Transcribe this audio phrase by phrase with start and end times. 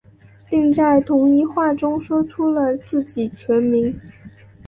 [0.49, 4.01] 另在同一话中说出了自己全名。